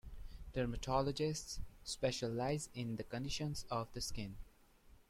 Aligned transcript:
Dermatologists 0.55 1.59
specialise 1.83 2.69
in 2.73 2.95
the 2.95 3.03
conditions 3.03 3.67
of 3.69 3.87
the 3.93 4.01
skin. 4.01 4.35